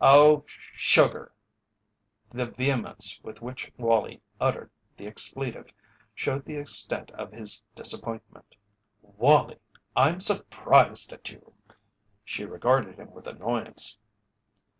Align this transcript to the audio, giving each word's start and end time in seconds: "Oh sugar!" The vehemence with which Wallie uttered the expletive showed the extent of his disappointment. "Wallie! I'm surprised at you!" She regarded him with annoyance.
"Oh 0.00 0.42
sugar!" 0.74 1.32
The 2.30 2.46
vehemence 2.46 3.20
with 3.22 3.40
which 3.40 3.70
Wallie 3.78 4.20
uttered 4.40 4.72
the 4.96 5.06
expletive 5.06 5.72
showed 6.12 6.44
the 6.44 6.56
extent 6.56 7.12
of 7.12 7.30
his 7.30 7.62
disappointment. 7.76 8.56
"Wallie! 9.00 9.60
I'm 9.94 10.18
surprised 10.18 11.12
at 11.12 11.30
you!" 11.30 11.52
She 12.24 12.44
regarded 12.44 12.96
him 12.98 13.12
with 13.12 13.28
annoyance. 13.28 13.96